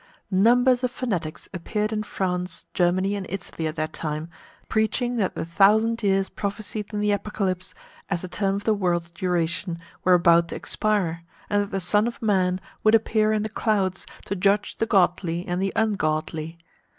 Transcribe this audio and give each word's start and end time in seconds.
Numbers 0.31 0.83
of 0.83 0.89
fanatics 0.89 1.47
appeared 1.53 1.93
in 1.93 2.01
France, 2.01 2.65
Germany, 2.73 3.15
and 3.15 3.27
Italy 3.29 3.67
at 3.67 3.75
that 3.75 3.93
time, 3.93 4.29
preaching 4.67 5.17
that 5.17 5.35
the 5.35 5.45
thousand 5.45 6.01
years 6.01 6.27
prophesied 6.27 6.87
in 6.91 7.01
the 7.01 7.11
Apocalypse 7.11 7.75
as 8.09 8.23
the 8.23 8.27
term 8.27 8.55
of 8.55 8.63
the 8.63 8.73
world's 8.73 9.11
duration 9.11 9.77
were 10.03 10.15
about 10.15 10.47
to 10.47 10.55
expire, 10.55 11.21
and 11.51 11.61
that 11.61 11.69
the 11.69 11.79
Son 11.79 12.07
of 12.07 12.19
Man 12.19 12.59
would 12.83 12.95
appear 12.95 13.31
in 13.31 13.43
the 13.43 13.49
clouds 13.49 14.07
to 14.25 14.35
judge 14.35 14.77
the 14.79 14.87
godly 14.87 15.45
and 15.45 15.61
the 15.61 15.71
ungodly. 15.75 16.57